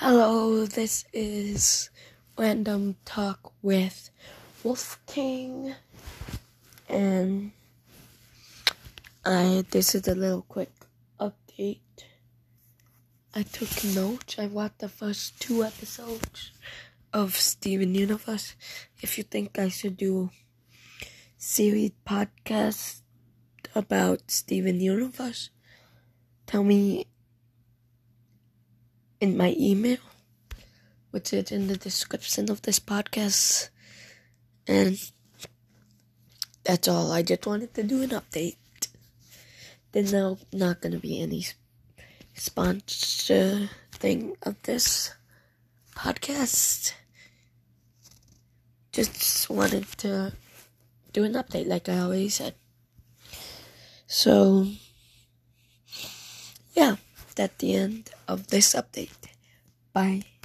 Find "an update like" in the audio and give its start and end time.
51.24-51.88